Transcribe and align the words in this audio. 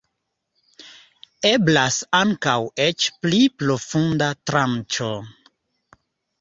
Eblas 1.49 1.99
ankaŭ 2.21 2.57
eĉ 2.87 3.07
pli 3.27 3.45
profunda 3.61 4.33
tranĉo. 4.49 5.15